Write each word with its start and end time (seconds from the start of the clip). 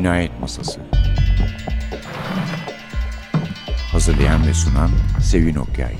Cinayet 0.00 0.40
Masası 0.40 0.80
Hazırlayan 3.92 4.46
ve 4.46 4.54
sunan 4.54 4.90
Sevin 5.22 5.54
Okyay 5.54 5.94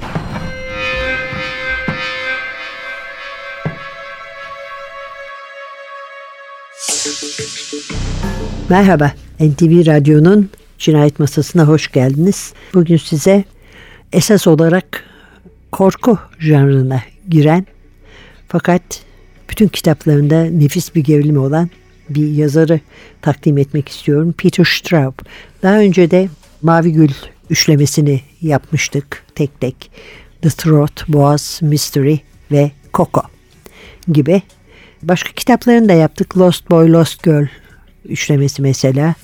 Merhaba, 8.69 9.13
NTV 9.41 9.87
Radyo'nun 9.87 10.51
Cinayet 10.79 11.19
Masası'na 11.19 11.65
hoş 11.65 11.93
geldiniz. 11.93 12.53
Bugün 12.75 12.97
size 12.97 13.45
esas 14.13 14.47
olarak 14.47 15.05
korku 15.73 16.19
janrına 16.39 17.03
giren 17.29 17.67
fakat 18.49 18.83
bütün 19.51 19.69
kitaplarında 19.69 20.45
nefis 20.45 20.95
bir 20.95 21.05
gerilimi 21.05 21.39
olan 21.39 21.71
bir 22.11 22.31
yazarı 22.31 22.81
takdim 23.23 23.59
etmek 23.59 23.89
istiyorum. 23.89 24.35
Peter 24.39 24.65
Straub. 24.65 25.15
Daha 25.63 25.79
önce 25.79 26.11
de 26.11 26.29
Mavi 26.63 26.93
Gül 26.93 27.11
üçlemesini 27.51 28.21
yapmıştık 28.43 29.25
tek 29.35 29.61
tek. 29.61 29.91
The 30.43 30.49
Throat, 30.49 31.09
Boğaz, 31.09 31.59
Mystery 31.63 32.17
ve 32.53 32.71
Coco 32.95 33.23
gibi. 34.09 34.43
Başka 35.03 35.33
kitaplarını 35.33 35.89
da 35.89 35.93
yaptık. 35.93 36.39
Lost 36.39 36.71
Boy, 36.71 36.93
Lost 36.93 37.23
Girl 37.23 37.47
üçlemesi 38.05 38.63
mesela. 38.63 39.15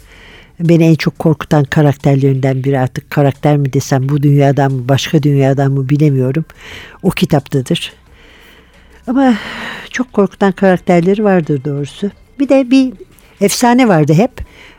Beni 0.61 0.85
en 0.85 0.95
çok 0.95 1.19
korkutan 1.19 1.65
karakterlerinden 1.65 2.65
biri 2.65 2.79
artık 2.79 3.11
karakter 3.11 3.57
mi 3.57 3.73
desem 3.73 4.09
bu 4.09 4.23
dünyadan 4.23 4.73
mı 4.73 4.89
başka 4.89 5.23
dünyadan 5.23 5.73
mı 5.73 5.89
bilemiyorum. 5.89 6.45
O 7.03 7.11
kitaptadır. 7.11 7.93
Ama 9.07 9.35
çok 9.91 10.13
korkutan 10.13 10.53
karakterleri 10.53 11.25
vardır 11.25 11.65
doğrusu. 11.65 12.11
Bir 12.39 12.49
de 12.49 12.71
bir 12.71 12.93
efsane 13.41 13.89
vardı 13.89 14.15
hep. 14.15 14.31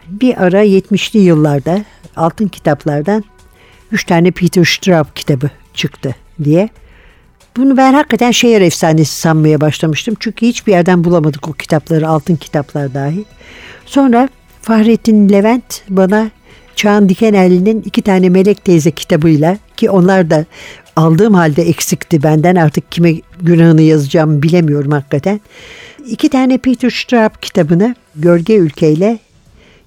Bir 0.07 0.43
ara 0.43 0.65
70'li 0.65 1.19
yıllarda 1.19 1.85
altın 2.15 2.47
kitaplardan 2.47 3.23
3 3.91 4.03
tane 4.03 4.31
Peter 4.31 4.63
Straub 4.63 5.05
kitabı 5.15 5.49
çıktı 5.73 6.15
diye. 6.43 6.69
Bunu 7.57 7.77
ben 7.77 7.93
hakikaten 7.93 8.31
şehir 8.31 8.61
efsanesi 8.61 9.19
sanmaya 9.19 9.61
başlamıştım. 9.61 10.15
Çünkü 10.19 10.47
hiçbir 10.47 10.71
yerden 10.71 11.03
bulamadık 11.03 11.47
o 11.47 11.53
kitapları, 11.53 12.07
altın 12.07 12.35
kitaplar 12.35 12.93
dahi. 12.93 13.25
Sonra 13.85 14.29
Fahrettin 14.61 15.29
Levent 15.29 15.83
bana 15.89 16.31
Çağan 16.75 17.09
Dikenelli'nin 17.09 17.81
iki 17.81 18.01
tane 18.01 18.29
Melek 18.29 18.65
Teyze 18.65 18.91
kitabıyla 18.91 19.57
ki 19.77 19.89
onlar 19.89 20.29
da 20.29 20.45
aldığım 20.97 21.33
halde 21.33 21.61
eksikti 21.61 22.23
benden 22.23 22.55
artık 22.55 22.91
kime 22.91 23.13
günahını 23.41 23.81
yazacağımı 23.81 24.41
bilemiyorum 24.41 24.91
hakikaten. 24.91 25.41
İki 26.07 26.29
tane 26.29 26.57
Peter 26.57 26.89
Straub 26.89 27.41
kitabını 27.41 27.95
Gölge 28.15 28.55
Ülke 28.55 28.91
ile 28.91 29.19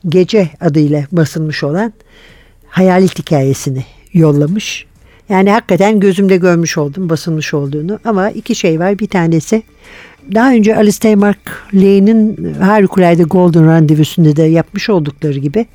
Gece 0.09 0.51
adıyla 0.61 1.05
basılmış 1.13 1.65
olan 1.65 1.93
hayalet 2.69 3.19
hikayesini 3.19 3.85
yollamış. 4.13 4.87
Yani 5.29 5.51
hakikaten 5.51 6.01
gözümde 6.01 6.37
görmüş 6.37 6.79
oldum 6.79 7.09
basılmış 7.09 7.55
olduğunu 7.55 7.99
ama 8.05 8.31
iki 8.31 8.55
şey 8.55 8.81
var. 8.81 8.99
Bir 8.99 9.09
tanesi 9.09 9.63
daha 10.35 10.53
önce 10.53 10.77
Alistair 10.77 11.15
MacLean'in 11.15 12.55
harikulade 12.55 13.23
Golden 13.23 13.67
Randevusu'nda 13.67 14.37
da 14.37 14.47
yapmış 14.47 14.91
oldukları 14.91 15.39
gibi 15.39 15.67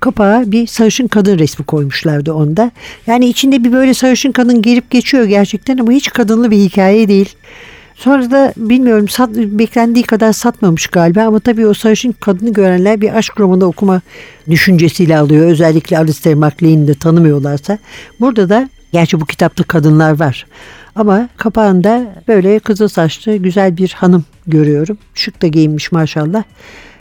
kapağa 0.00 0.44
bir 0.46 0.66
sarışın 0.66 1.08
kadın 1.08 1.38
resmi 1.38 1.64
koymuşlardı 1.64 2.32
onda. 2.32 2.70
Yani 3.06 3.26
içinde 3.26 3.64
bir 3.64 3.72
böyle 3.72 3.94
sarışın 3.94 4.32
kadın 4.32 4.62
gelip 4.62 4.90
geçiyor 4.90 5.24
gerçekten 5.24 5.78
ama 5.78 5.92
hiç 5.92 6.10
kadınlı 6.10 6.50
bir 6.50 6.56
hikaye 6.56 7.08
değil. 7.08 7.34
Sonra 7.94 8.30
da 8.30 8.52
bilmiyorum 8.56 9.08
sat, 9.08 9.30
beklendiği 9.30 10.04
kadar 10.04 10.32
satmamış 10.32 10.86
galiba 10.86 11.22
ama 11.22 11.40
tabii 11.40 11.66
o 11.66 11.74
sarışın 11.74 12.12
kadını 12.12 12.52
görenler 12.52 13.00
bir 13.00 13.16
aşk 13.16 13.40
romanı 13.40 13.64
okuma 13.64 14.00
düşüncesiyle 14.50 15.18
alıyor. 15.18 15.46
Özellikle 15.46 15.98
Alistair 15.98 16.34
MacLean'i 16.34 16.88
de 16.88 16.94
tanımıyorlarsa. 16.94 17.78
Burada 18.20 18.48
da 18.48 18.68
gerçi 18.94 19.20
bu 19.20 19.26
kitapta 19.26 19.64
kadınlar 19.64 20.20
var. 20.20 20.46
Ama 20.94 21.28
kapağında 21.36 22.14
böyle 22.28 22.58
kızıl 22.58 22.88
saçlı 22.88 23.36
güzel 23.36 23.76
bir 23.76 23.88
hanım 23.88 24.24
görüyorum. 24.46 24.98
Şık 25.14 25.42
da 25.42 25.46
giyinmiş 25.46 25.92
maşallah. 25.92 26.42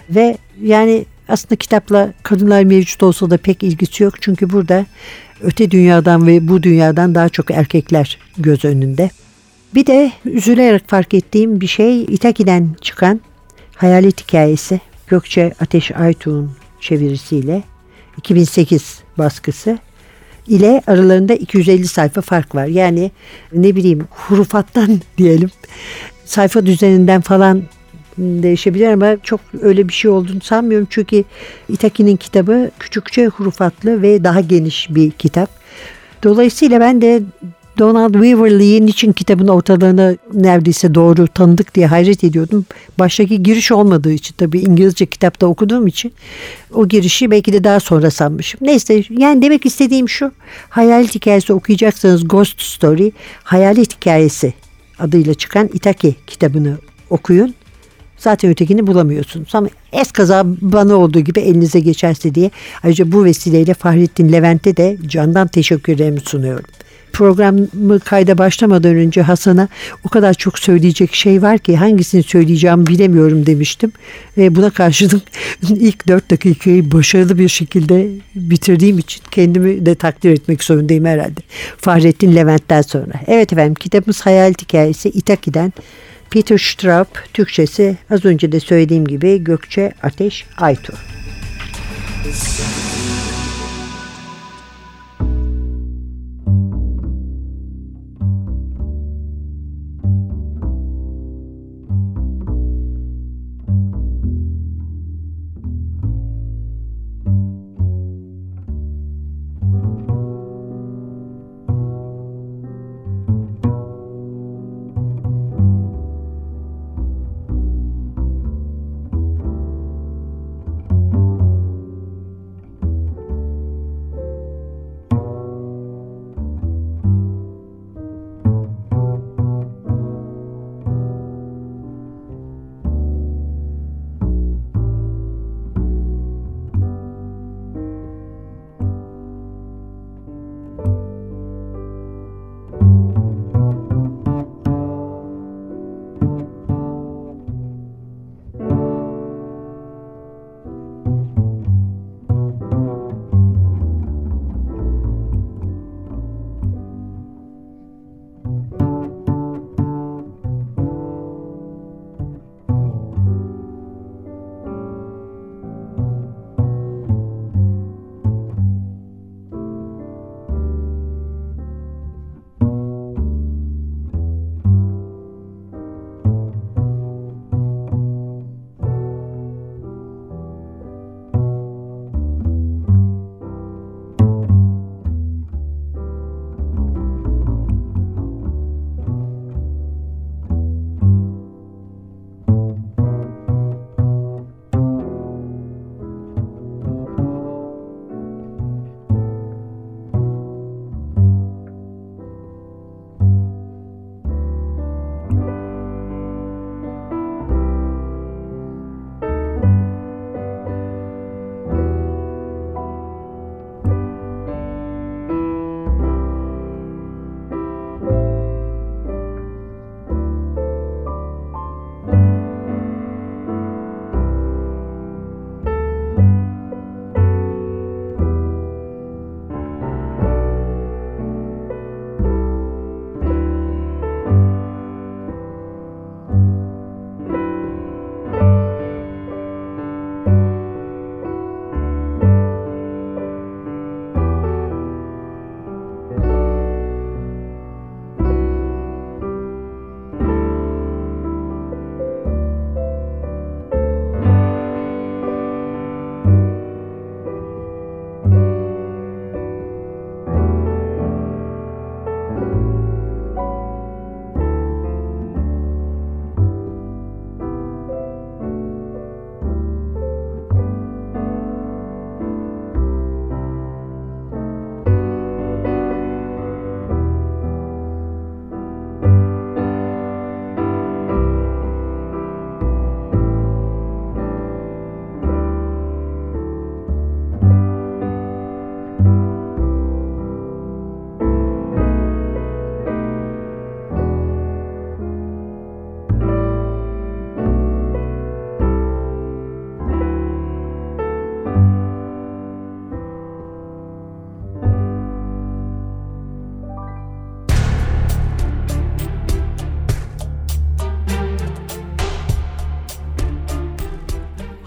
Ve 0.09 0.37
yani 0.61 1.05
aslında 1.29 1.55
kitapla 1.55 2.13
kadınlar 2.23 2.63
mevcut 2.63 3.03
olsa 3.03 3.29
da 3.29 3.37
pek 3.37 3.63
ilgisi 3.63 4.03
yok. 4.03 4.21
Çünkü 4.21 4.49
burada 4.49 4.85
öte 5.41 5.71
dünyadan 5.71 6.27
ve 6.27 6.47
bu 6.47 6.63
dünyadan 6.63 7.15
daha 7.15 7.29
çok 7.29 7.51
erkekler 7.51 8.17
göz 8.37 8.65
önünde. 8.65 9.09
Bir 9.75 9.85
de 9.85 10.11
üzülerek 10.25 10.89
fark 10.89 11.13
ettiğim 11.13 11.61
bir 11.61 11.67
şey 11.67 12.01
İtaki'den 12.01 12.75
çıkan 12.81 13.21
Hayalet 13.75 14.21
Hikayesi 14.21 14.81
Gökçe 15.07 15.53
Ateş 15.59 15.91
Aytuğ'un 15.91 16.51
çevirisiyle 16.81 17.63
2008 18.17 18.99
baskısı 19.17 19.77
ile 20.47 20.81
aralarında 20.87 21.33
250 21.33 21.87
sayfa 21.87 22.21
fark 22.21 22.55
var. 22.55 22.65
Yani 22.65 23.11
ne 23.53 23.75
bileyim 23.75 24.07
hurufattan 24.09 24.99
diyelim 25.17 25.49
sayfa 26.25 26.65
düzeninden 26.65 27.21
falan 27.21 27.63
değişebilir 28.17 28.87
ama 28.87 29.17
çok 29.23 29.39
öyle 29.61 29.87
bir 29.87 29.93
şey 29.93 30.11
olduğunu 30.11 30.41
sanmıyorum. 30.41 30.87
Çünkü 30.89 31.23
Itaki'nin 31.69 32.15
kitabı 32.15 32.71
küçükçe 32.79 33.27
hurufatlı 33.27 34.01
ve 34.01 34.23
daha 34.23 34.39
geniş 34.39 34.87
bir 34.89 35.11
kitap. 35.11 35.49
Dolayısıyla 36.23 36.79
ben 36.79 37.01
de 37.01 37.21
Donald 37.79 38.13
Waverly'in 38.13 38.88
için 38.88 39.13
kitabın 39.13 39.47
ortalarına 39.47 40.16
neredeyse 40.34 40.95
doğru 40.95 41.28
tanıdık 41.28 41.75
diye 41.75 41.88
hayret 41.88 42.23
ediyordum. 42.23 42.66
Baştaki 43.00 43.44
giriş 43.44 43.72
olmadığı 43.72 44.11
için 44.11 44.35
tabii 44.38 44.59
İngilizce 44.59 45.06
kitapta 45.06 45.47
okuduğum 45.47 45.88
için 45.88 46.13
o 46.73 46.88
girişi 46.88 47.31
belki 47.31 47.53
de 47.53 47.63
daha 47.63 47.79
sonra 47.79 48.11
sanmışım. 48.11 48.59
Neyse 48.63 49.03
yani 49.09 49.41
demek 49.41 49.66
istediğim 49.66 50.09
şu 50.09 50.31
hayalet 50.69 51.16
hikayesi 51.16 51.53
okuyacaksanız 51.53 52.28
Ghost 52.28 52.61
Story 52.61 53.11
hayalet 53.44 53.95
hikayesi 53.95 54.53
adıyla 55.00 55.34
çıkan 55.34 55.69
Itaki 55.73 56.16
kitabını 56.28 56.78
okuyun. 57.09 57.53
Zaten 58.17 58.51
ötekini 58.51 58.88
bulamıyorsunuz. 58.88 59.55
Ama 59.55 59.67
eskaza 59.91 60.44
bana 60.45 60.95
olduğu 60.95 61.19
gibi 61.19 61.40
elinize 61.40 61.79
geçerse 61.79 62.35
diye 62.35 62.51
ayrıca 62.84 63.11
bu 63.11 63.25
vesileyle 63.25 63.73
Fahrettin 63.73 64.31
Levent'e 64.31 64.78
de 64.78 64.97
candan 65.07 65.47
teşekkürlerimi 65.47 66.19
sunuyorum 66.19 66.66
programı 67.13 68.00
kayda 68.00 68.38
başlamadan 68.38 68.96
önce 68.96 69.22
Hasan'a 69.22 69.68
o 70.03 70.09
kadar 70.09 70.34
çok 70.34 70.59
söyleyecek 70.59 71.16
şey 71.16 71.41
var 71.41 71.57
ki 71.59 71.78
hangisini 71.78 72.24
söyleyeceğimi 72.24 72.88
bilemiyorum 72.88 73.46
demiştim. 73.46 73.91
Ve 74.38 74.56
buna 74.56 74.69
karşılık 74.69 75.23
ilk 75.62 76.07
dört 76.07 76.31
dakikayı 76.31 76.91
başarılı 76.91 77.38
bir 77.38 77.50
şekilde 77.50 78.09
bitirdiğim 78.35 79.00
için 79.00 79.23
kendimi 79.31 79.85
de 79.85 79.96
takdir 79.96 80.31
etmek 80.31 80.63
zorundayım 80.63 81.06
herhalde. 81.06 81.41
Fahrettin 81.78 82.35
Levent'ten 82.35 82.81
sonra. 82.81 83.13
Evet 83.28 83.53
efendim 83.53 83.75
kitabımız 83.75 84.22
Hayal 84.22 84.53
Hikayesi 84.62 85.09
İtaki'den 85.09 85.73
Peter 86.29 86.57
Straub, 86.57 87.07
Türkçesi 87.34 87.97
az 88.09 88.25
önce 88.25 88.52
de 88.52 88.59
söylediğim 88.59 89.06
gibi 89.06 89.44
Gökçe 89.44 89.94
Ateş 90.03 90.46
Aytur. 90.57 90.96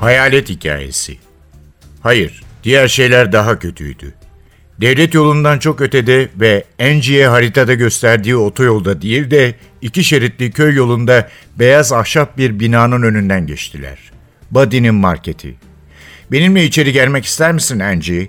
Hayalet 0.06 0.48
hikayesi. 0.48 1.18
Hayır, 2.00 2.42
diğer 2.64 2.88
şeyler 2.88 3.32
daha 3.32 3.58
kötüydü. 3.58 4.14
Devlet 4.80 5.14
yolundan 5.14 5.58
çok 5.58 5.80
ötede 5.80 6.28
ve 6.40 6.64
Angie'ye 6.80 7.28
haritada 7.28 7.74
gösterdiği 7.74 8.36
otoyolda 8.36 9.02
değil 9.02 9.30
de 9.30 9.54
iki 9.82 10.04
şeritli 10.04 10.50
köy 10.50 10.74
yolunda 10.74 11.28
beyaz 11.58 11.92
ahşap 11.92 12.38
bir 12.38 12.60
binanın 12.60 13.02
önünden 13.02 13.46
geçtiler. 13.46 13.98
Buddy'nin 14.50 14.94
marketi. 14.94 15.54
Benimle 16.32 16.64
içeri 16.64 16.92
gelmek 16.92 17.24
ister 17.24 17.52
misin 17.52 17.80
Angie? 17.80 18.28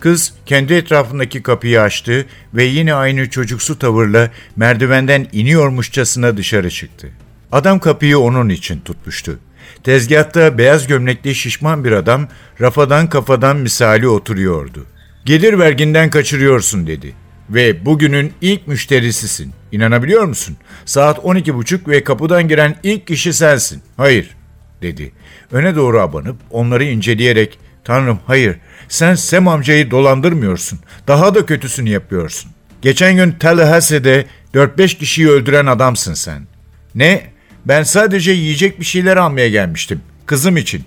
Kız 0.00 0.34
kendi 0.46 0.74
etrafındaki 0.74 1.42
kapıyı 1.42 1.80
açtı 1.80 2.26
ve 2.54 2.64
yine 2.64 2.94
aynı 2.94 3.30
çocuksu 3.30 3.78
tavırla 3.78 4.30
merdivenden 4.56 5.26
iniyormuşçasına 5.32 6.36
dışarı 6.36 6.70
çıktı. 6.70 7.08
Adam 7.52 7.78
kapıyı 7.78 8.18
onun 8.18 8.48
için 8.48 8.80
tutmuştu. 8.80 9.38
Tezgahta 9.84 10.58
beyaz 10.58 10.86
gömlekli 10.86 11.34
şişman 11.34 11.84
bir 11.84 11.92
adam 11.92 12.28
rafadan 12.60 13.08
kafadan 13.08 13.56
misali 13.56 14.08
oturuyordu. 14.08 14.86
Gelir 15.24 15.58
verginden 15.58 16.10
kaçırıyorsun 16.10 16.86
dedi. 16.86 17.14
Ve 17.50 17.86
bugünün 17.86 18.32
ilk 18.40 18.68
müşterisisin. 18.68 19.52
İnanabiliyor 19.72 20.24
musun? 20.24 20.56
Saat 20.84 21.18
12.30 21.18 21.88
ve 21.88 22.04
kapıdan 22.04 22.48
giren 22.48 22.76
ilk 22.82 23.06
kişi 23.06 23.32
sensin. 23.32 23.82
Hayır, 23.96 24.36
dedi. 24.82 25.12
Öne 25.52 25.76
doğru 25.76 26.00
abanıp 26.00 26.36
onları 26.50 26.84
inceleyerek 26.84 27.58
Tanrım 27.84 28.18
hayır 28.26 28.56
sen 28.88 29.14
Sem 29.14 29.48
amcayı 29.48 29.90
dolandırmıyorsun. 29.90 30.80
Daha 31.08 31.34
da 31.34 31.46
kötüsünü 31.46 31.88
yapıyorsun. 31.88 32.50
Geçen 32.82 33.16
gün 33.16 33.32
Tallahassee'de 33.32 34.26
4-5 34.54 34.98
kişiyi 34.98 35.28
öldüren 35.28 35.66
adamsın 35.66 36.14
sen. 36.14 36.46
Ne? 36.94 37.33
Ben 37.66 37.82
sadece 37.82 38.32
yiyecek 38.32 38.80
bir 38.80 38.84
şeyler 38.84 39.16
almaya 39.16 39.48
gelmiştim. 39.48 40.00
Kızım 40.26 40.56
için. 40.56 40.84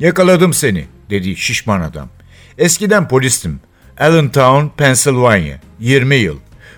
Yakaladım 0.00 0.52
seni 0.52 0.84
dedi 1.10 1.36
şişman 1.36 1.80
adam. 1.80 2.08
Eskiden 2.58 3.08
polistim. 3.08 3.60
Allentown, 3.98 4.66
Pennsylvania. 4.76 5.56
20 5.80 6.16
yıl. 6.16 6.36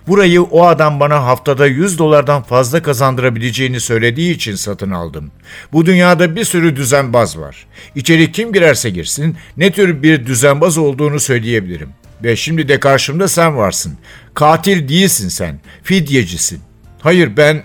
Burayı 0.08 0.42
o 0.42 0.66
adam 0.66 1.00
bana 1.00 1.24
haftada 1.24 1.66
100 1.66 1.98
dolardan 1.98 2.42
fazla 2.42 2.82
kazandırabileceğini 2.82 3.80
söylediği 3.80 4.34
için 4.34 4.54
satın 4.54 4.90
aldım. 4.90 5.30
Bu 5.72 5.86
dünyada 5.86 6.36
bir 6.36 6.44
sürü 6.44 6.76
düzenbaz 6.76 7.38
var. 7.38 7.66
İçeri 7.94 8.32
kim 8.32 8.52
girerse 8.52 8.90
girsin 8.90 9.36
ne 9.56 9.72
tür 9.72 10.02
bir 10.02 10.26
düzenbaz 10.26 10.78
olduğunu 10.78 11.20
söyleyebilirim. 11.20 11.88
Ve 12.24 12.36
şimdi 12.36 12.68
de 12.68 12.80
karşımda 12.80 13.28
sen 13.28 13.56
varsın. 13.56 13.98
Katil 14.34 14.88
değilsin 14.88 15.28
sen. 15.28 15.60
Fidyecisin. 15.82 16.60
Hayır 17.00 17.36
ben 17.36 17.62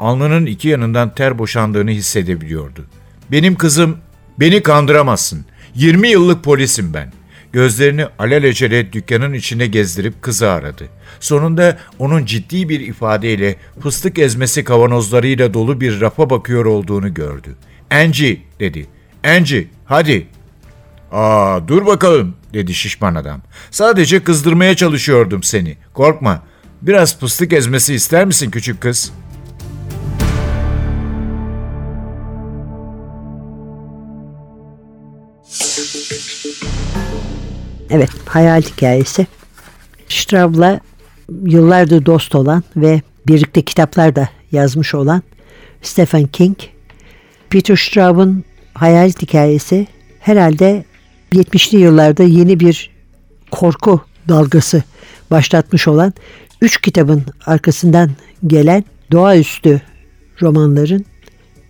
alnının 0.00 0.46
iki 0.46 0.68
yanından 0.68 1.14
ter 1.14 1.38
boşandığını 1.38 1.90
hissedebiliyordu. 1.90 2.86
Benim 3.32 3.54
kızım 3.54 3.98
beni 4.40 4.62
kandıramazsın. 4.62 5.44
20 5.74 6.08
yıllık 6.08 6.44
polisim 6.44 6.94
ben. 6.94 7.12
Gözlerini 7.52 8.06
alelacele 8.18 8.92
dükkanın 8.92 9.32
içine 9.32 9.66
gezdirip 9.66 10.22
kızı 10.22 10.50
aradı. 10.50 10.84
Sonunda 11.20 11.78
onun 11.98 12.24
ciddi 12.24 12.68
bir 12.68 12.80
ifadeyle 12.80 13.56
fıstık 13.80 14.18
ezmesi 14.18 14.64
kavanozlarıyla 14.64 15.54
dolu 15.54 15.80
bir 15.80 16.00
rafa 16.00 16.30
bakıyor 16.30 16.64
olduğunu 16.64 17.14
gördü. 17.14 17.56
Angie 17.90 18.38
dedi. 18.60 18.86
Angie 19.24 19.66
hadi. 19.84 20.26
Aa 21.12 21.68
dur 21.68 21.86
bakalım 21.86 22.34
dedi 22.54 22.74
şişman 22.74 23.14
adam. 23.14 23.42
Sadece 23.70 24.24
kızdırmaya 24.24 24.76
çalışıyordum 24.76 25.42
seni. 25.42 25.76
Korkma. 25.94 26.42
Biraz 26.82 27.18
fıstık 27.18 27.52
ezmesi 27.52 27.94
ister 27.94 28.24
misin 28.24 28.50
küçük 28.50 28.80
kız?'' 28.80 29.25
Evet, 37.90 38.10
hayal 38.26 38.62
hikayesi. 38.62 39.26
Straub'la 40.08 40.80
yıllardır 41.42 42.06
dost 42.06 42.34
olan 42.34 42.62
ve 42.76 43.00
birlikte 43.26 43.62
kitaplar 43.62 44.16
da 44.16 44.28
yazmış 44.52 44.94
olan 44.94 45.22
Stephen 45.82 46.26
King, 46.26 46.56
Peter 47.50 47.76
Straub'un 47.76 48.44
hayal 48.74 49.10
hikayesi 49.10 49.86
herhalde 50.20 50.84
70'li 51.32 51.78
yıllarda 51.78 52.22
yeni 52.22 52.60
bir 52.60 52.90
korku 53.50 54.00
dalgası 54.28 54.82
başlatmış 55.30 55.88
olan 55.88 56.12
üç 56.60 56.80
kitabın 56.80 57.24
arkasından 57.46 58.10
gelen 58.46 58.84
doğaüstü 59.12 59.80
romanların 60.42 61.04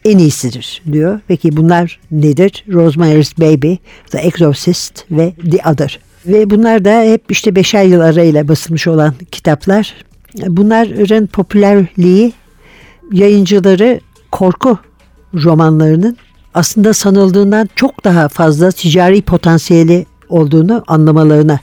en 0.07 0.19
iyisidir 0.19 0.83
diyor. 0.93 1.21
Peki 1.29 1.57
bunlar 1.57 2.01
nedir? 2.11 2.65
Rosemary's 2.73 3.39
Baby, 3.39 3.75
The 4.11 4.19
Exorcist 4.19 5.05
ve 5.11 5.33
The 5.51 5.71
Other. 5.71 5.99
Ve 6.27 6.51
bunlar 6.51 6.85
da 6.85 7.03
hep 7.03 7.23
işte 7.29 7.57
beşer 7.57 7.85
yıl 7.85 8.01
arayla 8.01 8.49
basılmış 8.49 8.87
olan 8.87 9.15
kitaplar. 9.31 9.95
Bunların 10.47 11.27
popülerliği 11.27 12.33
yayıncıları 13.13 14.01
korku 14.33 14.79
romanlarının 15.35 16.17
aslında 16.55 16.95
sanıldığından 16.95 17.69
çok 17.77 18.05
daha 18.05 18.29
fazla 18.29 18.71
ticari 18.71 19.23
potansiyeli 19.23 20.07
olduğunu 20.29 20.85
anlamalarına 20.87 21.59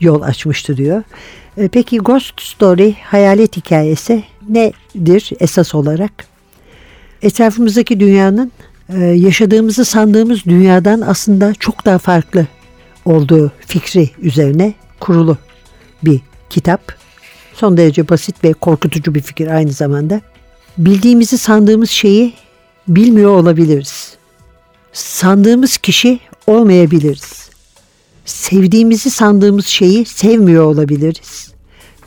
yol 0.00 0.22
açmıştı 0.22 0.76
diyor. 0.76 1.02
E, 1.56 1.68
peki 1.68 1.98
Ghost 1.98 2.40
Story 2.40 2.94
hayalet 3.04 3.56
hikayesi 3.56 4.24
nedir 4.48 5.30
esas 5.40 5.74
olarak? 5.74 6.31
Etrafımızdaki 7.22 8.00
dünyanın 8.00 8.52
e, 8.88 8.98
yaşadığımızı 9.04 9.84
sandığımız 9.84 10.44
dünyadan 10.44 11.00
aslında 11.00 11.54
çok 11.54 11.84
daha 11.84 11.98
farklı 11.98 12.46
olduğu 13.04 13.52
fikri 13.66 14.10
üzerine 14.22 14.74
kurulu 15.00 15.36
bir 16.02 16.20
kitap. 16.50 16.94
Son 17.54 17.76
derece 17.76 18.08
basit 18.08 18.44
ve 18.44 18.52
korkutucu 18.52 19.14
bir 19.14 19.20
fikir 19.20 19.46
aynı 19.46 19.72
zamanda. 19.72 20.20
Bildiğimizi 20.78 21.38
sandığımız 21.38 21.90
şeyi 21.90 22.34
bilmiyor 22.88 23.30
olabiliriz. 23.30 24.16
Sandığımız 24.92 25.76
kişi 25.76 26.20
olmayabiliriz. 26.46 27.50
Sevdiğimizi 28.24 29.10
sandığımız 29.10 29.66
şeyi 29.66 30.04
sevmiyor 30.04 30.64
olabiliriz. 30.64 31.52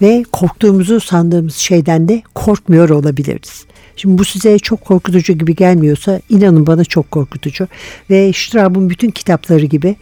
Ve 0.01 0.23
korktuğumuzu 0.31 0.99
sandığımız 0.99 1.55
şeyden 1.55 2.07
de 2.07 2.23
korkmuyor 2.35 2.89
olabiliriz. 2.89 3.65
Şimdi 3.95 4.17
bu 4.17 4.25
size 4.25 4.59
çok 4.59 4.81
korkutucu 4.81 5.33
gibi 5.33 5.55
gelmiyorsa 5.55 6.21
inanın 6.29 6.67
bana 6.67 6.85
çok 6.85 7.11
korkutucu. 7.11 7.67
Ve 8.09 8.33
Straub'un 8.33 8.89
bütün 8.89 9.11
kitapları 9.11 9.65
gibi 9.65 9.95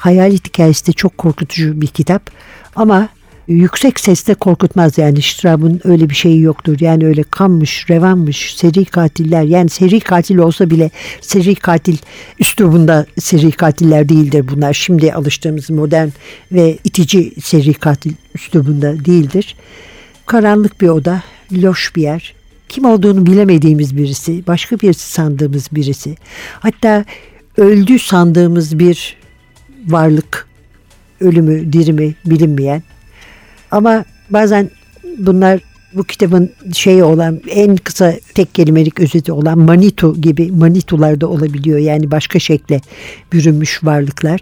Hayalet 0.00 0.48
hikayesi 0.48 0.86
de 0.86 0.92
çok 0.92 1.18
korkutucu 1.18 1.80
bir 1.80 1.86
kitap. 1.86 2.30
Ama 2.76 3.08
yüksek 3.48 4.00
sesle 4.00 4.34
korkutmaz 4.34 4.98
yani 4.98 5.22
Straub'un 5.22 5.80
öyle 5.84 6.10
bir 6.10 6.14
şeyi 6.14 6.40
yoktur. 6.40 6.76
Yani 6.80 7.06
öyle 7.06 7.22
kanmış, 7.22 7.90
revanmış, 7.90 8.54
seri 8.56 8.84
katiller 8.84 9.42
yani 9.42 9.68
seri 9.68 10.00
katil 10.00 10.36
olsa 10.36 10.70
bile 10.70 10.90
seri 11.20 11.54
katil 11.54 11.96
üslubunda 12.38 13.06
seri 13.18 13.52
katiller 13.52 14.08
değildir 14.08 14.44
bunlar. 14.48 14.74
Şimdi 14.74 15.12
alıştığımız 15.12 15.70
modern 15.70 16.08
ve 16.52 16.78
itici 16.84 17.32
seri 17.40 17.74
katil 17.74 18.12
üslubunda 18.34 19.04
değildir. 19.04 19.56
Karanlık 20.26 20.80
bir 20.80 20.88
oda, 20.88 21.22
loş 21.52 21.96
bir 21.96 22.02
yer. 22.02 22.39
Kim 22.70 22.84
olduğunu 22.84 23.26
bilemediğimiz 23.26 23.96
birisi, 23.96 24.46
başka 24.46 24.78
birisi 24.78 25.12
sandığımız 25.12 25.68
birisi. 25.72 26.16
Hatta 26.60 27.04
öldü 27.56 27.98
sandığımız 27.98 28.78
bir 28.78 29.16
varlık, 29.86 30.48
ölümü, 31.20 31.72
dirimi 31.72 32.14
bilinmeyen. 32.24 32.82
Ama 33.70 34.04
bazen 34.30 34.70
bunlar 35.18 35.60
bu 35.94 36.04
kitabın 36.04 36.50
şeyi 36.72 37.04
olan 37.04 37.40
en 37.48 37.76
kısa 37.76 38.14
tek 38.34 38.54
kelimelik 38.54 39.00
özeti 39.00 39.32
olan 39.32 39.58
Manitu 39.58 40.20
gibi 40.20 40.52
Manitular 40.52 41.20
da 41.20 41.26
olabiliyor. 41.26 41.78
Yani 41.78 42.10
başka 42.10 42.38
şekle 42.38 42.80
bürünmüş 43.32 43.84
varlıklar. 43.84 44.40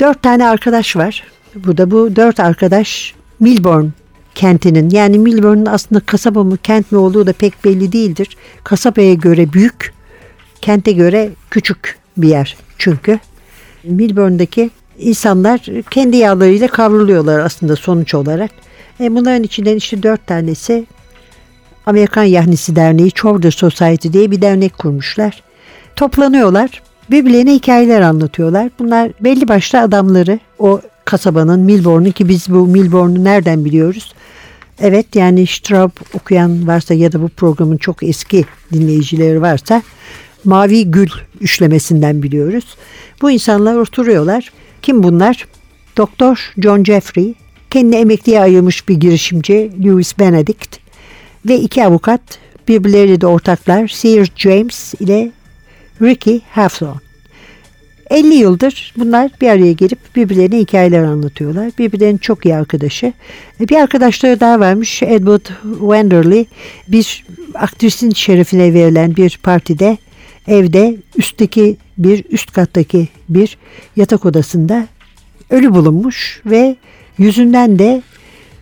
Dört 0.00 0.22
tane 0.22 0.46
arkadaş 0.46 0.96
var. 0.96 1.22
Burada 1.54 1.90
bu 1.90 2.16
dört 2.16 2.40
arkadaş 2.40 3.14
Milborn 3.40 3.86
kentinin 4.34 4.90
yani 4.90 5.18
Milburn'un 5.18 5.66
aslında 5.66 6.00
kasaba 6.00 6.44
mı 6.44 6.58
kent 6.58 6.92
mi 6.92 6.98
olduğu 6.98 7.26
da 7.26 7.32
pek 7.32 7.64
belli 7.64 7.92
değildir. 7.92 8.36
Kasabaya 8.64 9.14
göre 9.14 9.52
büyük, 9.52 9.92
kente 10.60 10.92
göre 10.92 11.30
küçük 11.50 11.98
bir 12.16 12.28
yer 12.28 12.56
çünkü. 12.78 13.18
Milburn'daki 13.84 14.70
insanlar 14.98 15.60
kendi 15.90 16.16
yağlarıyla 16.16 16.68
kavruluyorlar 16.68 17.38
aslında 17.38 17.76
sonuç 17.76 18.14
olarak. 18.14 18.50
E 19.00 19.14
bunların 19.14 19.42
içinden 19.42 19.76
işte 19.76 20.02
dört 20.02 20.26
tanesi 20.26 20.86
Amerikan 21.86 22.24
Yahnisi 22.24 22.76
Derneği 22.76 23.10
Chowder 23.10 23.50
Society 23.50 24.08
diye 24.12 24.30
bir 24.30 24.42
dernek 24.42 24.78
kurmuşlar. 24.78 25.42
Toplanıyorlar. 25.96 26.82
Birbirlerine 27.10 27.54
hikayeler 27.54 28.00
anlatıyorlar. 28.00 28.70
Bunlar 28.78 29.12
belli 29.20 29.48
başlı 29.48 29.80
adamları 29.80 30.38
o 30.58 30.80
kasabanın 31.04 31.60
Milborn'u 31.60 32.12
ki 32.12 32.28
biz 32.28 32.48
bu 32.48 32.66
Milborn'u 32.66 33.24
nereden 33.24 33.64
biliyoruz? 33.64 34.14
Evet 34.80 35.16
yani 35.16 35.46
Straub 35.46 35.90
okuyan 36.14 36.66
varsa 36.66 36.94
ya 36.94 37.12
da 37.12 37.22
bu 37.22 37.28
programın 37.28 37.76
çok 37.76 38.02
eski 38.02 38.44
dinleyicileri 38.72 39.42
varsa 39.42 39.82
Mavi 40.44 40.90
Gül 40.90 41.08
üçlemesinden 41.40 42.22
biliyoruz. 42.22 42.76
Bu 43.22 43.30
insanlar 43.30 43.76
oturuyorlar. 43.76 44.52
Kim 44.82 45.02
bunlar? 45.02 45.46
Doktor 45.96 46.52
John 46.58 46.84
Jeffrey, 46.84 47.34
kendini 47.70 47.96
emekliye 47.96 48.40
ayırmış 48.40 48.88
bir 48.88 48.94
girişimci 48.94 49.70
Louis 49.84 50.18
Benedict 50.18 50.78
ve 51.48 51.58
iki 51.58 51.84
avukat 51.84 52.20
birbirleriyle 52.68 53.20
de 53.20 53.26
ortaklar 53.26 53.88
Sir 53.88 54.32
James 54.36 54.94
ile 54.94 55.32
Ricky 56.02 56.40
Hawthorne. 56.50 57.00
50 58.10 58.34
yıldır 58.34 58.94
bunlar 58.98 59.30
bir 59.40 59.48
araya 59.48 59.72
gelip 59.72 59.98
birbirlerine 60.16 60.58
hikayeler 60.58 61.04
anlatıyorlar. 61.04 61.70
Birbirlerinin 61.78 62.18
çok 62.18 62.44
iyi 62.46 62.56
arkadaşı. 62.56 63.12
E, 63.60 63.68
bir 63.68 63.76
arkadaşları 63.76 64.40
daha 64.40 64.60
varmış 64.60 65.02
Edward 65.02 65.46
Wenderley. 65.80 66.46
Bir 66.88 67.24
aktrisin 67.54 68.10
şerefine 68.10 68.74
verilen 68.74 69.16
bir 69.16 69.38
partide 69.42 69.98
evde 70.48 70.96
üstteki 71.16 71.76
bir 71.98 72.24
üst 72.30 72.52
kattaki 72.52 73.08
bir 73.28 73.58
yatak 73.96 74.26
odasında 74.26 74.86
ölü 75.50 75.74
bulunmuş 75.74 76.40
ve 76.46 76.76
yüzünden 77.18 77.78
de 77.78 78.02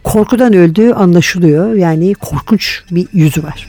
korkudan 0.04 0.52
öldüğü 0.52 0.92
anlaşılıyor. 0.92 1.74
Yani 1.74 2.14
korkunç 2.14 2.82
bir 2.90 3.08
yüzü 3.12 3.42
var. 3.42 3.68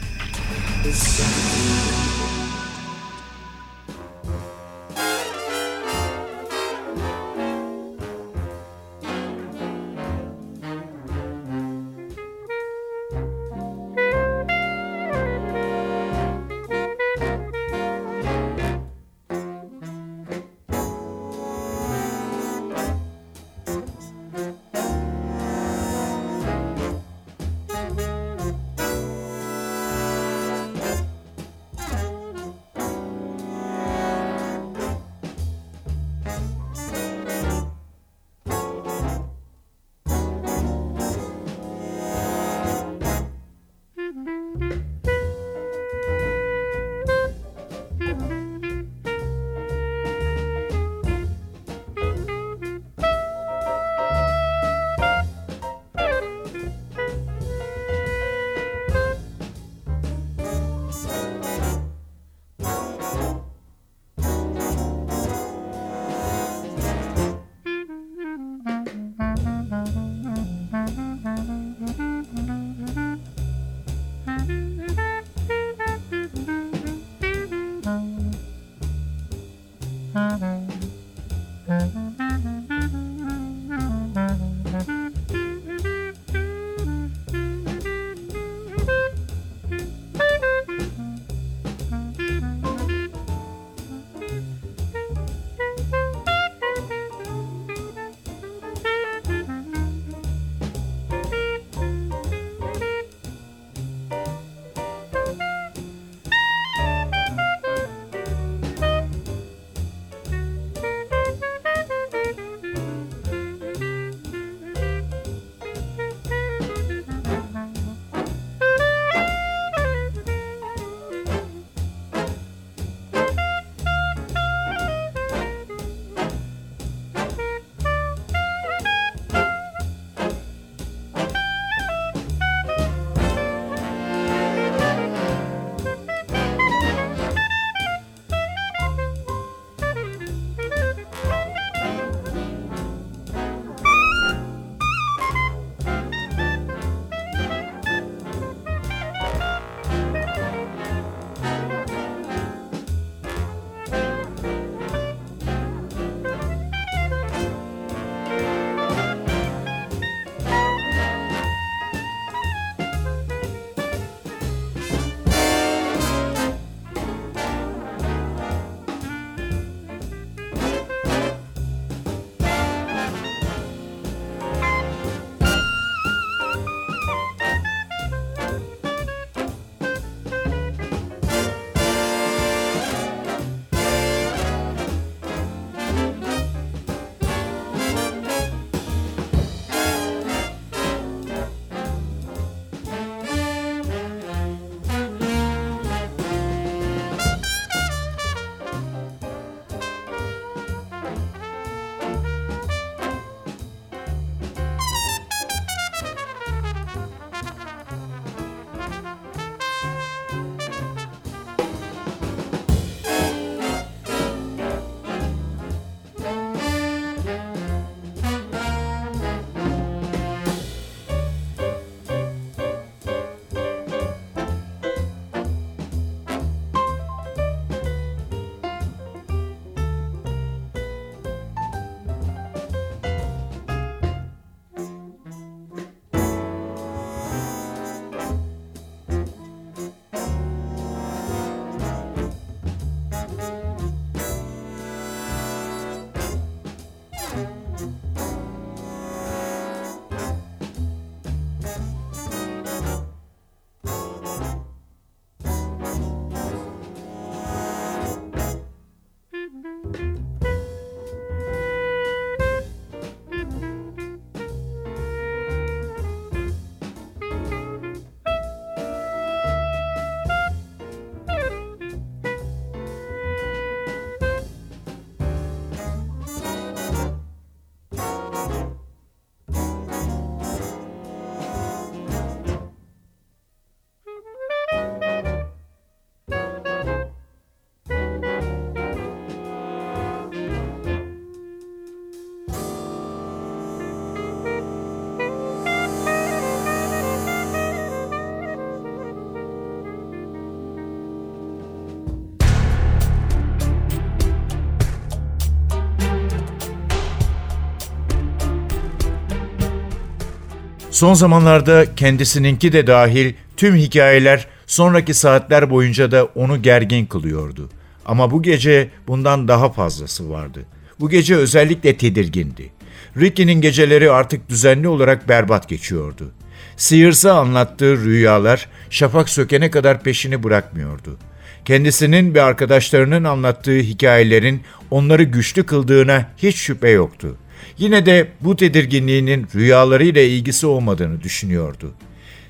Son 310.93 311.13
zamanlarda 311.13 311.95
kendisininki 311.95 312.73
de 312.73 312.87
dahil 312.87 313.33
tüm 313.57 313.75
hikayeler 313.75 314.47
sonraki 314.65 315.13
saatler 315.13 315.69
boyunca 315.69 316.11
da 316.11 316.25
onu 316.25 316.61
gergin 316.61 317.05
kılıyordu. 317.05 317.69
Ama 318.05 318.31
bu 318.31 318.41
gece 318.41 318.89
bundan 319.07 319.47
daha 319.47 319.71
fazlası 319.71 320.29
vardı. 320.29 320.65
Bu 320.99 321.09
gece 321.09 321.35
özellikle 321.35 321.97
tedirgindi. 321.97 322.71
Ricky'nin 323.17 323.61
geceleri 323.61 324.11
artık 324.11 324.49
düzenli 324.49 324.87
olarak 324.87 325.29
berbat 325.29 325.69
geçiyordu. 325.69 326.31
Sears'a 326.77 327.33
anlattığı 327.33 327.97
rüyalar 327.97 328.69
şafak 328.89 329.29
sökene 329.29 329.71
kadar 329.71 330.03
peşini 330.03 330.43
bırakmıyordu. 330.43 331.17
Kendisinin 331.65 332.33
ve 332.33 332.41
arkadaşlarının 332.41 333.23
anlattığı 333.23 333.77
hikayelerin 333.77 334.61
onları 334.91 335.23
güçlü 335.23 335.63
kıldığına 335.63 336.25
hiç 336.37 336.55
şüphe 336.55 336.89
yoktu. 336.89 337.37
Yine 337.77 338.05
de 338.05 338.27
bu 338.41 338.55
tedirginliğinin 338.55 339.47
rüyalarıyla 339.55 340.21
ilgisi 340.21 340.67
olmadığını 340.67 341.23
düşünüyordu. 341.23 341.91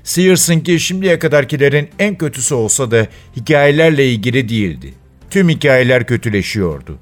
Sears'ınki 0.02 0.80
şimdiye 0.80 1.18
kadarkilerin 1.18 1.88
en 1.98 2.18
kötüsü 2.18 2.54
olsa 2.54 2.90
da 2.90 3.06
hikayelerle 3.36 4.10
ilgili 4.10 4.48
değildi. 4.48 4.94
Tüm 5.30 5.48
hikayeler 5.48 6.06
kötüleşiyordu. 6.06 6.98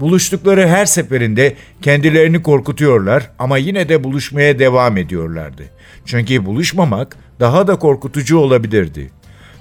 Buluştukları 0.00 0.68
her 0.68 0.86
seferinde 0.86 1.56
kendilerini 1.82 2.42
korkutuyorlar 2.42 3.30
ama 3.38 3.58
yine 3.58 3.88
de 3.88 4.04
buluşmaya 4.04 4.58
devam 4.58 4.96
ediyorlardı. 4.96 5.62
Çünkü 6.04 6.46
buluşmamak 6.46 7.16
daha 7.40 7.66
da 7.66 7.76
korkutucu 7.76 8.38
olabilirdi. 8.38 9.10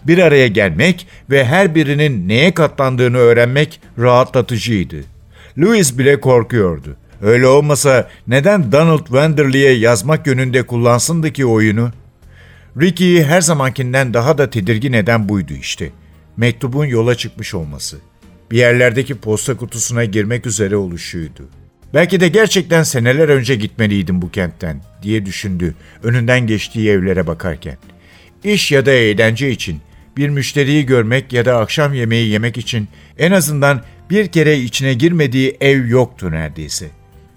Bir 0.04 0.18
araya 0.18 0.48
gelmek 0.48 1.08
ve 1.30 1.46
her 1.46 1.76
birinin 1.76 2.30
neye 2.30 2.54
katlandığını 2.54 3.18
öğrenmek 3.18 3.82
rahatlatıcıydı. 4.00 4.96
Louis 5.58 5.98
bile 5.98 6.20
korkuyordu. 6.20 6.98
Öyle 7.22 7.48
olmasa 7.48 8.10
neden 8.28 8.72
Donald 8.72 9.06
Wenderley'e 9.06 9.72
yazmak 9.72 10.28
yönünde 10.28 10.64
kullansındı 10.64 11.34
ki 11.34 11.46
oyunu? 11.46 11.92
Ricky'yi 12.82 13.24
her 13.24 13.42
zamankinden 13.42 14.14
daha 14.14 14.38
da 14.38 14.50
tedirgin 14.50 14.94
eden 14.94 15.30
buydu 15.30 15.54
işte. 15.54 15.90
Mektubun 16.38 16.86
yola 16.86 17.16
çıkmış 17.16 17.54
olması. 17.54 17.98
Bir 18.52 18.58
yerlerdeki 18.58 19.16
posta 19.16 19.58
kutusuna 19.58 20.06
girmek 20.06 20.46
üzere 20.46 20.76
oluşuydu. 20.76 21.50
Belki 21.94 22.20
de 22.20 22.28
gerçekten 22.28 22.84
seneler 22.84 23.30
önce 23.30 23.56
gitmeliydim 23.56 24.22
bu 24.22 24.32
kentten 24.32 24.82
diye 25.02 25.26
düşündü 25.26 25.76
önünden 26.04 26.48
geçtiği 26.48 26.90
evlere 26.90 27.28
bakarken. 27.28 27.78
İş 28.44 28.72
ya 28.72 28.86
da 28.86 28.92
eğlence 28.92 29.52
için, 29.52 29.82
bir 30.18 30.30
müşteriyi 30.30 30.86
görmek 30.86 31.34
ya 31.34 31.46
da 31.46 31.58
akşam 31.58 31.94
yemeği 31.94 32.30
yemek 32.30 32.58
için 32.58 32.88
en 33.18 33.32
azından 33.32 33.82
bir 34.10 34.28
kere 34.28 34.60
içine 34.60 34.94
girmediği 34.94 35.58
ev 35.62 35.88
yoktu 35.88 36.32
neredeyse. 36.32 36.86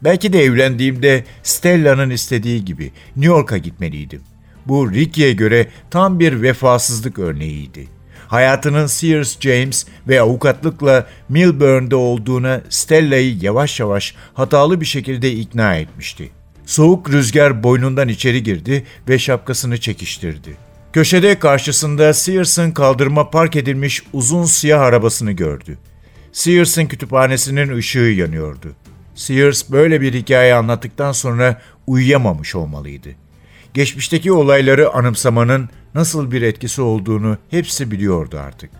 Belki 0.04 0.32
de 0.32 0.44
evlendiğimde 0.44 1.24
Stella'nın 1.42 2.10
istediği 2.10 2.64
gibi 2.64 2.92
New 3.16 3.34
York'a 3.34 3.58
gitmeliydim. 3.58 4.22
Bu 4.66 4.92
Ricky'e 4.92 5.32
göre 5.32 5.66
tam 5.90 6.20
bir 6.20 6.42
vefasızlık 6.42 7.18
örneğiydi. 7.18 7.88
Hayatının 8.28 8.86
Sears 8.86 9.40
James 9.40 9.86
ve 10.08 10.20
avukatlıkla 10.20 11.06
Milburn'da 11.28 11.96
olduğuna 11.96 12.60
Stella'yı 12.68 13.38
yavaş 13.40 13.80
yavaş 13.80 14.14
hatalı 14.34 14.80
bir 14.80 14.86
şekilde 14.86 15.32
ikna 15.32 15.76
etmişti. 15.76 16.30
Soğuk 16.66 17.10
rüzgar 17.10 17.62
boynundan 17.62 18.08
içeri 18.08 18.42
girdi 18.42 18.84
ve 19.08 19.18
şapkasını 19.18 19.78
çekiştirdi. 19.80 20.56
Köşede 20.92 21.38
karşısında 21.38 22.14
Sears'ın 22.14 22.70
kaldırıma 22.70 23.30
park 23.30 23.56
edilmiş 23.56 24.02
uzun 24.12 24.44
siyah 24.44 24.80
arabasını 24.80 25.32
gördü. 25.32 25.78
Sears'ın 26.32 26.86
kütüphanesinin 26.86 27.76
ışığı 27.76 27.98
yanıyordu. 27.98 28.74
Sears 29.18 29.70
böyle 29.70 30.00
bir 30.00 30.14
hikaye 30.14 30.54
anlattıktan 30.54 31.12
sonra 31.12 31.60
uyuyamamış 31.86 32.54
olmalıydı. 32.54 33.08
Geçmişteki 33.74 34.32
olayları 34.32 34.92
anımsamanın 34.92 35.68
nasıl 35.94 36.30
bir 36.30 36.42
etkisi 36.42 36.82
olduğunu 36.82 37.38
hepsi 37.50 37.90
biliyordu 37.90 38.38
artık. 38.38 38.70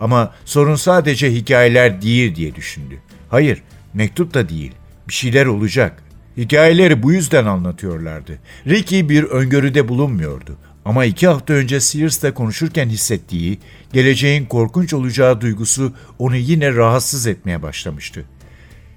Ama 0.00 0.34
sorun 0.44 0.74
sadece 0.74 1.32
hikayeler 1.32 2.02
değil 2.02 2.34
diye 2.34 2.54
düşündü. 2.54 2.98
Hayır, 3.28 3.62
mektup 3.94 4.34
da 4.34 4.48
değil. 4.48 4.72
Bir 5.08 5.12
şeyler 5.12 5.46
olacak. 5.46 6.02
Hikayeleri 6.36 7.02
bu 7.02 7.12
yüzden 7.12 7.46
anlatıyorlardı. 7.46 8.38
Ricky 8.66 9.08
bir 9.08 9.24
öngörüde 9.24 9.88
bulunmuyordu. 9.88 10.56
Ama 10.84 11.04
iki 11.04 11.26
hafta 11.26 11.52
önce 11.52 11.80
Sears'la 11.80 12.34
konuşurken 12.34 12.88
hissettiği, 12.88 13.58
geleceğin 13.92 14.46
korkunç 14.46 14.94
olacağı 14.94 15.40
duygusu 15.40 15.92
onu 16.18 16.36
yine 16.36 16.74
rahatsız 16.74 17.26
etmeye 17.26 17.62
başlamıştı. 17.62 18.24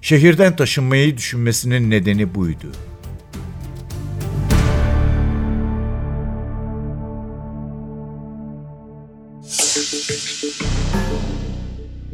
Şehirden 0.02 0.56
taşınmayı 0.56 1.18
düşünmesinin 1.18 1.90
nedeni 1.90 2.36
buydu. 2.36 2.72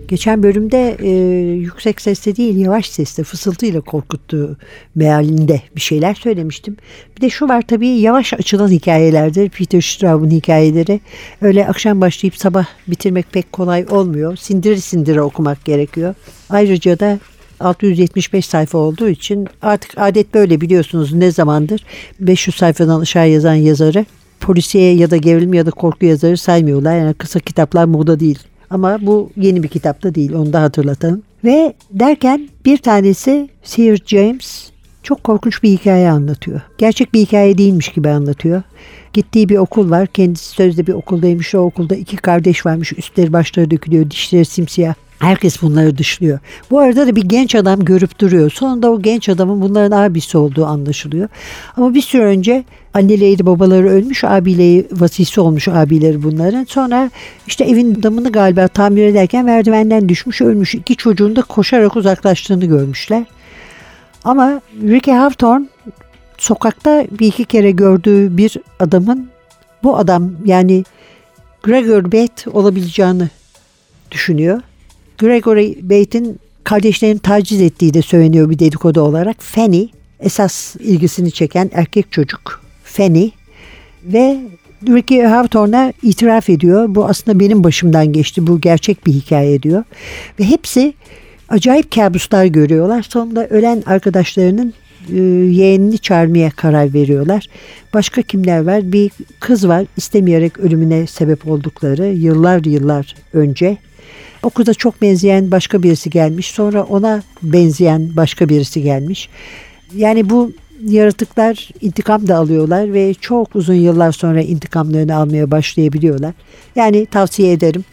Geçen 0.07 0.43
bölümde 0.43 0.97
e, 0.99 1.09
yüksek 1.55 2.01
sesle 2.01 2.35
değil 2.35 2.55
yavaş 2.57 2.89
sesle 2.89 3.23
fısıltıyla 3.23 3.81
korkuttuğu 3.81 4.57
mealinde 4.95 5.61
bir 5.75 5.81
şeyler 5.81 6.13
söylemiştim. 6.13 6.77
Bir 7.17 7.21
de 7.21 7.29
şu 7.29 7.49
var 7.49 7.61
tabii 7.67 7.87
yavaş 7.87 8.33
açılan 8.33 8.69
hikayelerdir. 8.69 9.49
Peter 9.49 9.81
Straub'un 9.81 10.31
hikayeleri. 10.31 10.99
Öyle 11.41 11.67
akşam 11.67 12.01
başlayıp 12.01 12.37
sabah 12.37 12.65
bitirmek 12.87 13.31
pek 13.31 13.51
kolay 13.51 13.85
olmuyor. 13.89 14.35
Sindire 14.35 14.77
sindire 14.77 15.21
okumak 15.21 15.65
gerekiyor. 15.65 16.15
Ayrıca 16.49 16.99
da 16.99 17.19
675 17.59 18.45
sayfa 18.45 18.77
olduğu 18.77 19.09
için 19.09 19.47
artık 19.61 19.91
adet 19.97 20.33
böyle 20.33 20.61
biliyorsunuz 20.61 21.13
ne 21.13 21.31
zamandır 21.31 21.85
500 22.19 22.55
sayfadan 22.55 23.01
aşağı 23.01 23.29
yazan 23.29 23.53
yazarı 23.53 24.05
polisiye 24.39 24.95
ya 24.95 25.11
da 25.11 25.17
gerilim 25.17 25.53
ya 25.53 25.65
da 25.65 25.71
korku 25.71 26.05
yazarı 26.05 26.37
saymıyorlar. 26.37 26.97
Yani 26.97 27.13
kısa 27.13 27.39
kitaplar 27.39 27.85
moda 27.85 28.19
değil. 28.19 28.39
Ama 28.69 28.97
bu 29.01 29.29
yeni 29.37 29.63
bir 29.63 29.67
kitapta 29.67 30.15
değil 30.15 30.33
onu 30.33 30.53
da 30.53 30.61
hatırlatalım. 30.61 31.21
Ve 31.43 31.73
derken 31.91 32.49
bir 32.65 32.77
tanesi 32.77 33.49
Sir 33.63 34.01
James 34.05 34.69
çok 35.03 35.23
korkunç 35.23 35.63
bir 35.63 35.69
hikaye 35.69 36.09
anlatıyor. 36.09 36.61
Gerçek 36.77 37.13
bir 37.13 37.19
hikaye 37.19 37.57
değilmiş 37.57 37.89
gibi 37.89 38.09
anlatıyor. 38.09 38.63
Gittiği 39.13 39.49
bir 39.49 39.57
okul 39.57 39.89
var. 39.89 40.07
Kendisi 40.07 40.49
sözde 40.49 40.87
bir 40.87 40.93
okuldaymış. 40.93 41.55
O 41.55 41.59
okulda 41.59 41.95
iki 41.95 42.17
kardeş 42.17 42.65
varmış. 42.65 42.93
Üstleri 42.97 43.33
başları 43.33 43.71
dökülüyor. 43.71 44.11
Dişleri 44.11 44.45
simsiyah. 44.45 44.93
Herkes 45.19 45.61
bunları 45.61 45.97
dışlıyor. 45.97 46.39
Bu 46.71 46.79
arada 46.79 47.07
da 47.07 47.15
bir 47.15 47.23
genç 47.23 47.55
adam 47.55 47.85
görüp 47.85 48.19
duruyor. 48.19 48.49
Sonunda 48.51 48.91
o 48.91 49.01
genç 49.01 49.29
adamın 49.29 49.61
bunların 49.61 49.97
abisi 49.97 50.37
olduğu 50.37 50.65
anlaşılıyor. 50.65 51.29
Ama 51.77 51.93
bir 51.93 52.01
süre 52.01 52.23
önce 52.23 52.63
anneleri 52.93 53.45
babaları 53.45 53.89
ölmüş, 53.89 54.23
abileri 54.23 54.87
vasisi 54.91 55.41
olmuş 55.41 55.67
abileri 55.67 56.23
bunların. 56.23 56.63
Sonra 56.63 57.11
işte 57.47 57.63
evin 57.63 58.03
damını 58.03 58.31
galiba 58.31 58.67
tamir 58.67 59.05
ederken 59.05 59.45
merdivenden 59.45 60.09
düşmüş 60.09 60.41
ölmüş. 60.41 60.75
İki 60.75 60.95
çocuğun 60.95 61.35
da 61.35 61.41
koşarak 61.41 61.95
uzaklaştığını 61.95 62.65
görmüşler. 62.65 63.23
Ama 64.23 64.61
Ricky 64.81 65.17
Hawthorne 65.17 65.65
sokakta 66.37 67.05
bir 67.19 67.27
iki 67.27 67.45
kere 67.45 67.71
gördüğü 67.71 68.37
bir 68.37 68.57
adamın 68.79 69.29
bu 69.83 69.97
adam 69.97 70.31
yani 70.45 70.83
Gregor 71.63 72.05
Bate 72.05 72.49
olabileceğini 72.49 73.29
düşünüyor. 74.11 74.61
Gregory 75.17 75.75
Bate'in 75.81 76.39
kardeşlerini 76.63 77.19
taciz 77.19 77.61
ettiği 77.61 77.93
de 77.93 78.01
söyleniyor 78.01 78.49
bir 78.49 78.59
dedikodu 78.59 79.01
olarak. 79.01 79.35
Fanny 79.39 79.87
esas 80.19 80.75
ilgisini 80.75 81.31
çeken 81.31 81.69
erkek 81.73 82.11
çocuk 82.11 82.61
Fanny 82.83 83.29
ve 84.03 84.37
Ricky 84.87 85.23
Hawthorne'a 85.23 85.93
itiraf 86.03 86.49
ediyor. 86.49 86.95
Bu 86.95 87.05
aslında 87.05 87.39
benim 87.39 87.63
başımdan 87.63 88.13
geçti. 88.13 88.47
Bu 88.47 88.61
gerçek 88.61 89.07
bir 89.07 89.13
hikaye 89.13 89.63
diyor. 89.63 89.83
Ve 90.39 90.43
hepsi 90.43 90.93
acayip 91.49 91.91
kabuslar 91.91 92.45
görüyorlar. 92.45 93.05
Sonunda 93.09 93.47
ölen 93.47 93.83
arkadaşlarının 93.85 94.73
e, 95.09 95.19
yeğenini 95.53 95.97
çağırmaya 95.97 96.49
karar 96.49 96.93
veriyorlar. 96.93 97.47
Başka 97.93 98.21
kimler 98.21 98.65
var? 98.65 98.91
Bir 98.91 99.11
kız 99.39 99.67
var 99.67 99.85
istemeyerek 99.97 100.59
ölümüne 100.59 101.07
sebep 101.07 101.47
oldukları 101.47 102.05
yıllar 102.05 102.63
yıllar 102.63 103.15
önce. 103.33 103.77
O 104.45 104.49
kıza 104.49 104.73
çok 104.73 105.01
benzeyen 105.01 105.51
başka 105.51 105.83
birisi 105.83 106.09
gelmiş. 106.09 106.51
Sonra 106.51 106.83
ona 106.83 107.23
benzeyen 107.41 108.09
başka 108.15 108.49
birisi 108.49 108.81
gelmiş. 108.81 109.29
Yani 109.95 110.29
bu 110.29 110.51
yaratıklar 110.85 111.69
intikam 111.81 112.27
da 112.27 112.37
alıyorlar 112.37 112.93
ve 112.93 113.13
çok 113.13 113.55
uzun 113.55 113.73
yıllar 113.73 114.11
sonra 114.11 114.41
intikamlarını 114.41 115.15
almaya 115.15 115.51
başlayabiliyorlar. 115.51 116.33
Yani 116.75 117.05
tavsiye 117.05 117.51
ederim. 117.51 117.85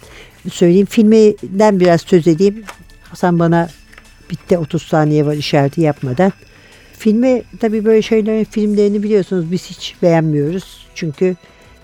Söyleyeyim 0.52 0.86
filminden 0.86 1.80
biraz 1.80 2.00
söz 2.00 2.28
edeyim. 2.28 2.64
Hasan 3.02 3.38
bana 3.38 3.68
bitti 4.30 4.58
30 4.58 4.82
saniye 4.82 5.26
var 5.26 5.34
işareti 5.34 5.80
yapmadan. 5.80 6.32
Filmi 6.98 7.42
tabii 7.60 7.84
böyle 7.84 8.02
şeylerin 8.02 8.44
filmlerini 8.44 9.02
biliyorsunuz 9.02 9.52
biz 9.52 9.70
hiç 9.70 9.94
beğenmiyoruz. 10.02 10.86
Çünkü 10.94 11.36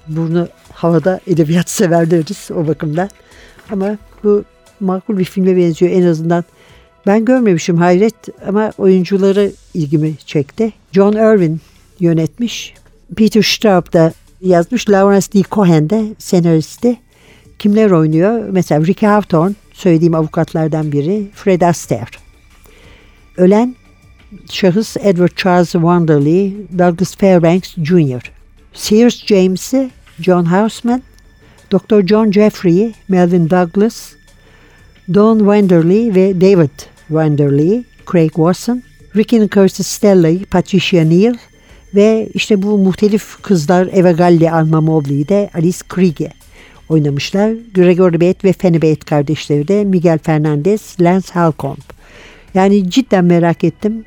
burnu 0.09 0.49
havada 0.73 1.21
edebiyat 1.27 1.71
severleriz 1.81 2.49
o 2.55 2.67
bakımdan. 2.67 3.11
Ama 3.71 3.97
bu 4.25 4.45
makul 4.81 5.19
bir 5.19 5.25
filme 5.25 5.57
benziyor 5.57 5.93
en 5.93 6.03
azından. 6.03 6.45
Ben 7.07 7.25
görmemişim 7.25 7.77
hayret 7.77 8.15
ama 8.47 8.73
oyuncuları 8.79 9.53
ilgimi 9.75 10.15
çekti. 10.27 10.73
John 10.93 11.13
Irwin 11.13 11.61
yönetmiş. 12.01 12.75
Peter 13.17 13.43
Straub 13.43 13.93
da 13.93 14.13
yazmış. 14.41 14.91
Lawrence 14.91 15.27
D. 15.33 15.43
Cohen 15.51 15.91
de 15.91 16.05
senaristi. 16.19 16.97
Kimler 17.59 17.91
oynuyor? 17.91 18.49
Mesela 18.51 18.87
Ricky 18.87 19.13
Hawthorne 19.13 19.55
söylediğim 19.73 20.15
avukatlardan 20.15 20.93
biri. 20.93 21.27
Fred 21.35 21.61
Astaire. 21.61 22.07
Ölen 23.37 23.77
şahıs 24.51 24.97
Edward 24.97 25.37
Charles 25.37 25.73
Wanderley, 25.73 26.57
Douglas 26.79 27.17
Fairbanks 27.17 27.75
Jr. 27.75 28.33
Sears 28.73 29.27
James'i 29.27 29.91
John 30.21 30.45
Houseman, 30.45 31.03
Dr. 31.73 32.07
John 32.07 32.33
Jeffrey'i 32.33 32.95
Melvin 33.09 33.51
Douglas, 33.51 34.13
Don 35.15 35.39
Wanderley 35.39 36.15
ve 36.15 36.41
David 36.41 36.71
Wanderley, 37.09 37.85
Craig 38.13 38.33
Watson, 38.33 38.83
Ricky 39.17 39.49
Curtis 39.49 39.87
Stella'yı 39.87 40.45
Patricia 40.45 41.05
Neal 41.05 41.35
ve 41.95 42.29
işte 42.35 42.63
bu 42.63 42.79
muhtelif 42.79 43.43
kızlar 43.43 43.89
Eva 43.93 44.13
Galli 44.13 44.51
Alma 44.51 44.81
Mobley'i 44.81 45.29
de 45.29 45.51
Alice 45.55 45.79
Krige 45.89 46.33
oynamışlar. 46.89 47.53
Gregory 47.75 48.15
Bate 48.15 48.49
ve 48.49 48.53
Fanny 48.53 48.77
Bate 48.77 49.07
kardeşleri 49.07 49.69
de 49.69 49.85
Miguel 49.85 50.19
Fernandez, 50.19 50.97
Lance 51.01 51.29
Halcomb. 51.33 51.79
Yani 52.55 52.91
cidden 52.91 53.25
merak 53.25 53.65
ettim. 53.65 54.05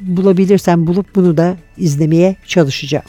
Bulabilirsem 0.00 0.86
bulup 0.86 1.14
bunu 1.14 1.36
da 1.36 1.56
izlemeye 1.76 2.36
çalışacağım. 2.46 3.04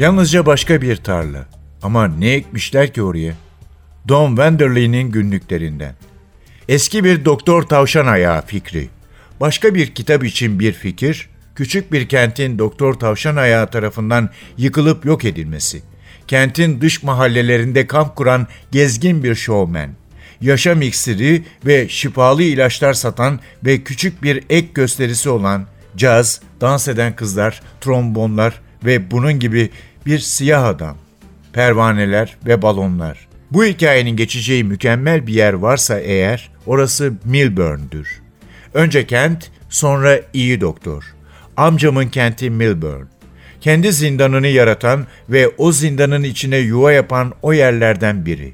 Yalnızca 0.00 0.46
başka 0.46 0.82
bir 0.82 0.96
tarla. 0.96 1.46
Ama 1.82 2.08
ne 2.08 2.32
ekmişler 2.32 2.92
ki 2.92 3.02
oraya? 3.02 3.34
Don 4.08 4.28
Wenderley'nin 4.28 5.10
günlüklerinden. 5.10 5.94
Eski 6.68 7.04
bir 7.04 7.24
doktor 7.24 7.62
tavşan 7.62 8.06
ayağı 8.06 8.46
fikri. 8.46 8.88
Başka 9.40 9.74
bir 9.74 9.94
kitap 9.94 10.24
için 10.24 10.60
bir 10.60 10.72
fikir, 10.72 11.28
küçük 11.54 11.92
bir 11.92 12.08
kentin 12.08 12.58
doktor 12.58 12.94
tavşan 12.94 13.36
ayağı 13.36 13.70
tarafından 13.70 14.30
yıkılıp 14.58 15.04
yok 15.04 15.24
edilmesi. 15.24 15.82
kentin 16.26 16.80
dış 16.80 17.02
mahallelerinde 17.02 17.86
kamp 17.86 18.16
kuran 18.16 18.46
gezgin 18.72 19.24
bir 19.24 19.34
şovmen. 19.34 19.90
Yaşam 20.40 20.82
iksiri 20.82 21.44
ve 21.66 21.88
şifalı 21.88 22.42
ilaçlar 22.42 22.92
satan 22.92 23.40
ve 23.64 23.82
küçük 23.82 24.22
bir 24.22 24.44
ek 24.50 24.68
gösterisi 24.74 25.28
olan 25.28 25.66
caz, 25.96 26.40
dans 26.60 26.88
eden 26.88 27.16
kızlar, 27.16 27.62
trombonlar 27.80 28.60
ve 28.84 29.10
bunun 29.10 29.38
gibi 29.38 29.70
bir 30.06 30.18
siyah 30.18 30.64
adam, 30.64 30.96
pervaneler 31.52 32.36
ve 32.46 32.62
balonlar. 32.62 33.28
Bu 33.50 33.64
hikayenin 33.64 34.16
geçeceği 34.16 34.64
mükemmel 34.64 35.26
bir 35.26 35.34
yer 35.34 35.52
varsa 35.52 36.00
eğer 36.00 36.50
orası 36.66 37.12
Milburn'dür. 37.24 38.22
Önce 38.74 39.06
kent, 39.06 39.50
sonra 39.68 40.20
iyi 40.32 40.60
doktor. 40.60 41.04
Amcamın 41.56 42.08
kenti 42.08 42.50
Milburn. 42.50 43.04
Kendi 43.60 43.92
zindanını 43.92 44.46
yaratan 44.46 45.06
ve 45.28 45.48
o 45.48 45.72
zindanın 45.72 46.22
içine 46.22 46.56
yuva 46.56 46.92
yapan 46.92 47.32
o 47.42 47.52
yerlerden 47.52 48.26
biri. 48.26 48.52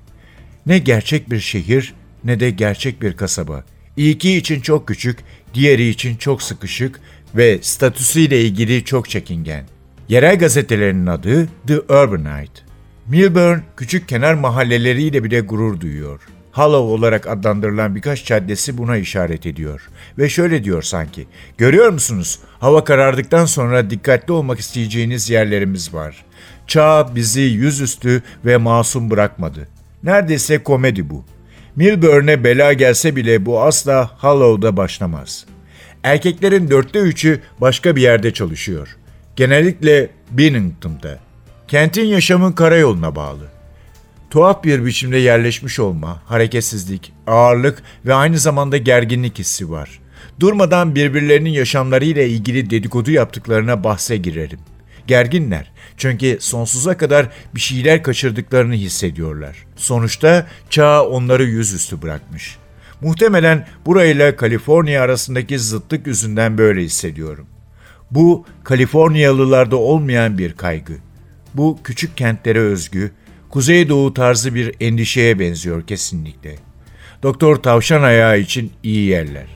Ne 0.66 0.78
gerçek 0.78 1.30
bir 1.30 1.40
şehir 1.40 1.94
ne 2.24 2.40
de 2.40 2.50
gerçek 2.50 3.02
bir 3.02 3.16
kasaba. 3.16 3.64
İlki 3.96 4.37
için 4.37 4.61
çok 4.61 4.88
küçük, 4.88 5.18
diğeri 5.54 5.88
için 5.88 6.16
çok 6.16 6.42
sıkışık 6.42 7.00
ve 7.35 7.59
statüsüyle 7.62 8.40
ilgili 8.40 8.85
çok 8.85 9.11
çekingen. 9.11 9.64
Yerel 10.08 10.38
gazetelerinin 10.38 11.06
adı 11.06 11.48
The 11.66 11.80
Urbanite. 11.80 12.62
Milburn 13.08 13.58
küçük 13.76 14.08
kenar 14.08 14.34
mahalleleriyle 14.34 15.24
bile 15.24 15.40
gurur 15.40 15.80
duyuyor. 15.80 16.20
Hollow 16.52 16.92
olarak 16.92 17.26
adlandırılan 17.26 17.94
birkaç 17.94 18.24
caddesi 18.24 18.78
buna 18.78 18.96
işaret 18.96 19.46
ediyor. 19.46 19.88
Ve 20.18 20.28
şöyle 20.28 20.64
diyor 20.64 20.82
sanki, 20.82 21.26
görüyor 21.58 21.88
musunuz? 21.88 22.38
Hava 22.58 22.84
karardıktan 22.84 23.44
sonra 23.44 23.90
dikkatli 23.90 24.32
olmak 24.32 24.60
isteyeceğiniz 24.60 25.30
yerlerimiz 25.30 25.94
var. 25.94 26.24
Çağ 26.66 27.14
bizi 27.14 27.40
yüzüstü 27.40 28.22
ve 28.44 28.56
masum 28.56 29.10
bırakmadı. 29.10 29.68
Neredeyse 30.02 30.58
komedi 30.58 31.10
bu. 31.10 31.24
Milburn'e 31.76 32.44
bela 32.44 32.72
gelse 32.72 33.16
bile 33.16 33.46
bu 33.46 33.62
asla 33.62 34.10
Hollow'da 34.18 34.76
başlamaz. 34.76 35.46
Erkeklerin 36.02 36.70
dörtte 36.70 36.98
üçü 36.98 37.40
başka 37.60 37.96
bir 37.96 38.02
yerde 38.02 38.32
çalışıyor. 38.32 38.96
Genellikle 39.37 40.11
Bennington'da. 40.31 41.18
Kentin 41.68 42.05
yaşamın 42.05 42.53
karayoluna 42.53 43.16
bağlı. 43.16 43.44
Tuhaf 44.31 44.64
bir 44.64 44.85
biçimde 44.85 45.16
yerleşmiş 45.16 45.81
olma, 45.81 46.22
hareketsizlik, 46.27 47.12
ağırlık 47.27 47.83
ve 48.07 48.14
aynı 48.14 48.38
zamanda 48.38 48.77
gerginlik 48.77 49.38
hissi 49.38 49.70
var. 49.70 50.01
Durmadan 50.40 50.94
birbirlerinin 50.94 51.51
yaşamlarıyla 51.51 52.22
ilgili 52.22 52.70
dedikodu 52.70 53.11
yaptıklarına 53.11 53.85
bahse 53.85 54.16
girerim. 54.16 54.59
Gerginler 55.07 55.72
çünkü 55.96 56.37
sonsuza 56.40 56.96
kadar 56.96 57.29
bir 57.55 57.61
şeyler 57.61 58.03
kaçırdıklarını 58.03 58.75
hissediyorlar. 58.75 59.66
Sonuçta 59.77 60.46
çağ 60.70 61.05
onları 61.05 61.44
yüzüstü 61.44 62.03
bırakmış. 62.03 62.57
Muhtemelen 63.01 63.66
burayla 63.87 64.37
Kaliforniya 64.37 65.03
arasındaki 65.03 65.59
zıtlık 65.59 66.07
yüzünden 66.07 66.59
böyle 66.59 66.83
hissediyorum. 66.83 67.46
Bu 68.10 68.44
Kaliforniyalılarda 68.64 69.76
olmayan 69.76 70.38
bir 70.38 70.52
kaygı. 70.52 70.94
Bu 71.54 71.78
küçük 71.84 72.16
kentlere 72.16 72.60
özgü, 72.60 73.10
Kuzeydoğu 73.50 74.14
tarzı 74.14 74.54
bir 74.54 74.74
endişeye 74.80 75.38
benziyor 75.38 75.86
kesinlikle. 75.86 76.56
Doktor 77.22 77.56
tavşan 77.56 78.02
ayağı 78.02 78.38
için 78.38 78.72
iyi 78.82 79.08
yerler. 79.08 79.46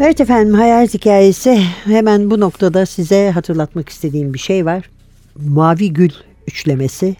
Evet 0.00 0.20
efendim 0.20 0.54
hayal 0.54 0.88
hikayesi 0.88 1.62
hemen 1.84 2.30
bu 2.30 2.40
noktada 2.40 2.86
size 2.86 3.30
hatırlatmak 3.30 3.88
istediğim 3.88 4.34
bir 4.34 4.38
şey 4.38 4.66
var. 4.66 4.90
Mavi 5.36 5.92
Gül 5.92 6.10
üçlemesi. 6.46 7.16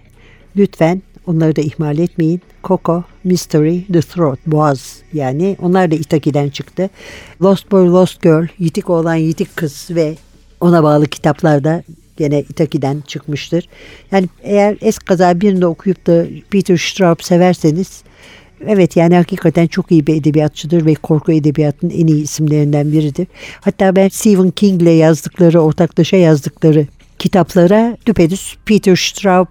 Lütfen 0.56 1.02
onları 1.26 1.56
da 1.56 1.60
ihmal 1.60 1.98
etmeyin. 1.98 2.40
Coco, 2.64 3.04
Mystery, 3.24 3.80
The 3.92 4.00
Throat, 4.00 4.38
Boğaz 4.46 4.96
yani 5.12 5.56
onlar 5.62 5.90
da 5.90 5.94
Itaki'den 5.94 6.48
çıktı. 6.48 6.90
Lost 7.42 7.72
Boy, 7.72 7.88
Lost 7.88 8.22
Girl, 8.22 8.46
Yitik 8.58 8.90
olan 8.90 9.14
Yitik 9.14 9.56
Kız 9.56 9.86
ve 9.90 10.14
ona 10.60 10.82
bağlı 10.82 11.06
kitaplar 11.06 11.64
da 11.64 11.82
gene 12.16 12.40
Itaki'den 12.40 13.00
çıkmıştır. 13.06 13.68
Yani 14.12 14.28
eğer 14.42 14.76
eskaza 14.80 15.40
birini 15.40 15.66
okuyup 15.66 16.06
da 16.06 16.26
Peter 16.50 16.76
Straub 16.76 17.20
severseniz 17.20 18.02
Evet 18.66 18.96
yani 18.96 19.14
hakikaten 19.14 19.66
çok 19.66 19.92
iyi 19.92 20.06
bir 20.06 20.16
edebiyatçıdır 20.16 20.86
ve 20.86 20.94
korku 20.94 21.32
edebiyatının 21.32 21.90
en 21.90 22.06
iyi 22.06 22.22
isimlerinden 22.22 22.92
biridir. 22.92 23.26
Hatta 23.60 23.96
ben 23.96 24.08
Stephen 24.08 24.50
King 24.50 24.82
ile 24.82 24.90
yazdıkları, 24.90 25.60
ortaklaşa 25.60 26.16
yazdıkları 26.16 26.86
kitaplara 27.18 27.96
düpedüz 28.06 28.56
Peter 28.66 28.96
Straub 28.96 29.46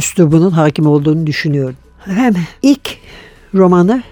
üslubunun 0.00 0.50
hakim 0.50 0.86
olduğunu 0.86 1.26
düşünüyorum. 1.26 1.76
Hem 2.04 2.34
ilk 2.62 2.98
romanı 3.54 4.02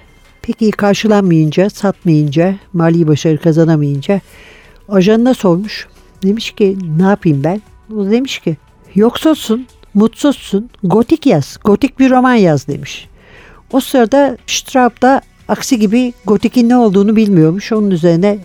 pek 0.43 0.63
iyi 0.63 0.71
karşılanmayınca, 0.71 1.71
satmayınca, 1.71 2.55
mali 2.73 3.09
başarı 3.09 3.39
kazanamayınca 3.39 4.21
ajanına 4.89 5.35
sormuş. 5.35 5.87
Demiş 6.23 6.51
ki 6.51 6.77
ne 6.99 7.03
yapayım 7.03 7.45
ben? 7.45 7.63
O 7.97 8.11
demiş 8.11 8.39
ki 8.39 8.57
yoksulsun, 8.95 9.67
mutsuzsun, 9.95 10.71
gotik 10.83 11.27
yaz, 11.27 11.59
gotik 11.65 11.99
bir 11.99 12.11
roman 12.11 12.35
yaz 12.35 12.69
demiş. 12.69 13.09
O 13.73 13.81
sırada 13.81 14.37
Straub 14.47 15.03
da 15.03 15.21
aksi 15.49 15.79
gibi 15.79 16.13
gotikin 16.27 16.69
ne 16.69 16.77
olduğunu 16.77 17.17
bilmiyormuş. 17.17 17.73
Onun 17.73 17.91
üzerine 17.91 18.39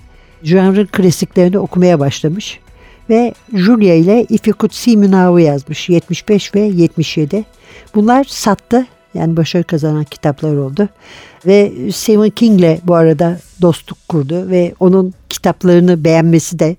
janrın 0.44 0.86
klasiklerini 0.86 1.60
okumaya 1.60 2.00
başlamış. 2.00 2.60
Ve 3.10 3.34
Julia 3.54 3.94
ile 3.94 4.26
If 4.30 4.48
You 4.48 4.58
Could 4.60 4.74
See 4.74 4.96
Me 4.96 5.12
Now'u 5.12 5.40
yazmış 5.40 5.90
75 5.90 6.56
ve 6.56 6.60
77. 6.60 7.46
Bunlar 7.96 8.24
sattı. 8.24 8.86
Yani 9.14 9.38
başarı 9.38 9.64
kazanan 9.64 10.04
kitaplar 10.04 10.56
oldu. 10.56 10.90
Ve 11.46 11.72
Stephen 11.92 12.30
King 12.30 12.60
ile 12.60 12.80
bu 12.84 12.96
arada 12.96 13.40
dostluk 13.62 13.98
kurdu 14.10 14.50
ve 14.50 14.74
onun 14.80 15.14
kitaplarını 15.30 16.04
beğenmesi 16.04 16.60
de 16.60 16.76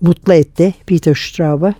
mutlu 0.00 0.32
etti 0.32 0.74
Peter 0.86 1.14
Straub'u. 1.14 1.74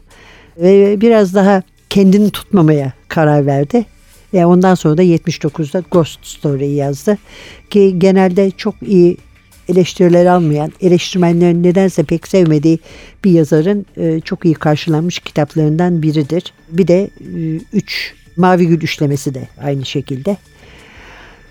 Ve 0.57 1.00
biraz 1.00 1.35
daha 1.35 1.62
kendini 1.90 2.31
tutmamaya 2.31 2.92
karar 3.09 3.46
verdi. 3.46 3.87
Ve 4.35 4.46
ondan 4.46 4.74
sonra 4.74 4.98
da 4.98 5.03
79'da 5.03 5.83
Ghost 5.90 6.27
Story'yi 6.27 6.74
yazdı. 6.74 7.18
Ki 7.70 7.98
genelde 7.98 8.50
çok 8.50 8.74
iyi 8.83 9.16
eleştiriler 9.68 10.27
almayan, 10.27 10.72
eleştirmenlerin 10.81 11.62
nedense 11.62 12.03
pek 12.03 12.29
sevmediği 12.29 12.79
bir 13.24 13.31
yazarın 13.31 13.87
e, 13.96 14.20
çok 14.20 14.44
iyi 14.44 14.55
karşılanmış 14.55 15.18
kitaplarından 15.18 16.03
biridir. 16.03 16.53
Bir 16.68 16.88
de 16.88 17.11
3 17.72 18.14
e, 18.16 18.40
Mavi 18.40 18.66
Gül 18.66 18.83
üçlemesi 18.83 19.35
de 19.35 19.48
aynı 19.62 19.85
şekilde. 19.85 20.37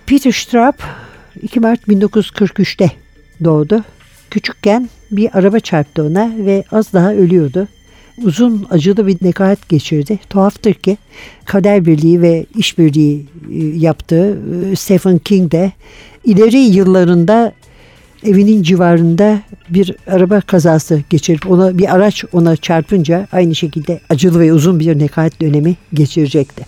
Peter 0.06 0.32
Straub 0.32 0.80
2 1.42 1.60
Mart 1.60 1.88
1943'te 1.88 2.92
doğdu. 3.44 3.84
Küçükken 4.30 4.90
bir 5.12 5.38
araba 5.38 5.60
çarptı 5.60 6.04
ona 6.04 6.32
ve 6.38 6.64
az 6.72 6.94
daha 6.94 7.14
ölüyordu 7.14 7.68
uzun 8.24 8.68
acılı 8.70 9.08
bir 9.08 9.18
nekaat 9.22 9.70
geçirdi. 9.70 10.20
Tuhaftır 10.30 10.74
ki 10.74 10.98
kader 11.46 11.86
birliği 11.86 12.22
ve 12.22 12.46
işbirliği 12.58 13.26
e, 13.52 13.58
yaptığı 13.58 14.38
Stephen 14.76 15.18
King 15.18 15.52
de 15.52 15.72
ileri 16.26 16.60
yıllarında 16.60 17.54
evinin 18.26 18.64
civarında 18.64 19.40
bir 19.70 19.96
araba 20.08 20.42
kazası 20.42 21.02
geçirip 21.10 21.52
ona 21.52 21.78
bir 21.78 21.96
araç 21.96 22.24
ona 22.34 22.56
çarpınca 22.56 23.28
aynı 23.32 23.56
şekilde 23.56 24.00
acılı 24.10 24.40
ve 24.40 24.54
uzun 24.54 24.80
bir 24.80 25.00
nekaat 25.00 25.42
dönemi 25.42 25.76
geçirecekti. 25.94 26.66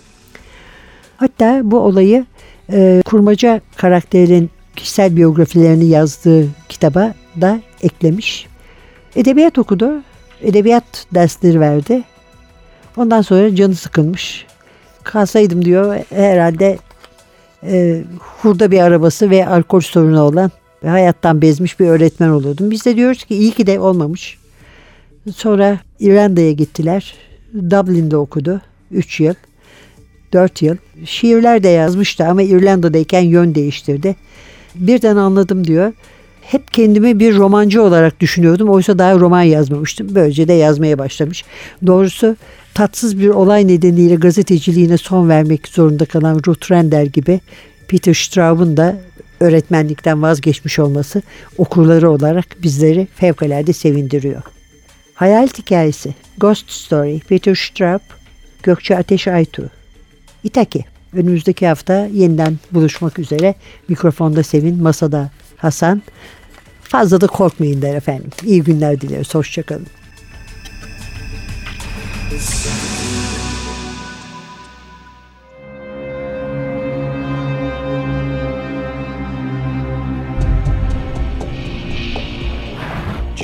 Hatta 1.16 1.60
bu 1.64 1.78
olayı 1.78 2.26
e, 2.72 3.02
kurmaca 3.04 3.60
karakterin 3.76 4.50
kişisel 4.76 5.16
biyografilerini 5.16 5.84
yazdığı 5.84 6.46
kitaba 6.68 7.14
da 7.40 7.60
eklemiş. 7.82 8.46
Edebiyat 9.16 9.58
okudu 9.58 10.02
edebiyat 10.42 11.06
dersleri 11.14 11.60
verdi. 11.60 12.02
Ondan 12.96 13.22
sonra 13.22 13.54
canı 13.54 13.74
sıkılmış. 13.74 14.46
Kalsaydım 15.04 15.64
diyor 15.64 15.96
herhalde 16.10 16.78
e, 17.62 18.02
hurda 18.18 18.70
bir 18.70 18.80
arabası 18.80 19.30
ve 19.30 19.46
alkol 19.46 19.80
sorunu 19.80 20.22
olan 20.22 20.50
hayattan 20.90 21.42
bezmiş 21.42 21.80
bir 21.80 21.86
öğretmen 21.86 22.28
olurdum. 22.28 22.70
Biz 22.70 22.84
de 22.84 22.96
diyoruz 22.96 23.24
ki 23.24 23.34
iyi 23.34 23.50
ki 23.50 23.66
de 23.66 23.80
olmamış. 23.80 24.38
Sonra 25.36 25.80
İrlanda'ya 26.00 26.52
gittiler. 26.52 27.14
Dublin'de 27.54 28.16
okudu. 28.16 28.60
3 28.90 29.20
yıl. 29.20 29.34
4 30.32 30.62
yıl. 30.62 30.76
Şiirler 31.04 31.62
de 31.62 31.68
yazmıştı 31.68 32.24
ama 32.26 32.42
İrlanda'dayken 32.42 33.20
yön 33.20 33.54
değiştirdi. 33.54 34.16
Birden 34.74 35.16
anladım 35.16 35.66
diyor 35.66 35.92
hep 36.50 36.72
kendimi 36.72 37.20
bir 37.20 37.36
romancı 37.36 37.82
olarak 37.82 38.20
düşünüyordum. 38.20 38.68
Oysa 38.68 38.98
daha 38.98 39.14
roman 39.14 39.42
yazmamıştım. 39.42 40.14
Böylece 40.14 40.48
de 40.48 40.52
yazmaya 40.52 40.98
başlamış. 40.98 41.44
Doğrusu 41.86 42.36
tatsız 42.74 43.18
bir 43.18 43.28
olay 43.28 43.68
nedeniyle 43.68 44.14
gazeteciliğine 44.14 44.96
son 44.96 45.28
vermek 45.28 45.68
zorunda 45.68 46.04
kalan 46.04 46.40
Ruth 46.46 46.70
Render 46.70 47.04
gibi 47.04 47.40
Peter 47.88 48.14
Straub'un 48.14 48.76
da 48.76 48.96
öğretmenlikten 49.40 50.22
vazgeçmiş 50.22 50.78
olması 50.78 51.22
okurları 51.58 52.10
olarak 52.10 52.62
bizleri 52.62 53.08
fevkalade 53.14 53.72
sevindiriyor. 53.72 54.42
Hayalet 55.14 55.58
hikayesi 55.58 56.14
Ghost 56.38 56.70
Story 56.70 57.20
Peter 57.20 57.54
Straub 57.54 58.00
Gökçe 58.62 58.96
Ateş 58.96 59.28
Aytu 59.28 59.70
İtaki 60.44 60.84
önümüzdeki 61.12 61.66
hafta 61.66 62.06
yeniden 62.12 62.58
buluşmak 62.72 63.18
üzere 63.18 63.54
mikrofonda 63.88 64.42
Sevin 64.42 64.82
masada 64.82 65.30
Hasan 65.56 66.02
fazla 66.82 67.20
da 67.20 67.26
korkmayın 67.26 67.82
der 67.82 67.94
efendim. 67.94 68.30
İyi 68.44 68.62
günler 68.62 69.00
dileriz. 69.00 69.34
Hoşçakalın. 69.34 69.86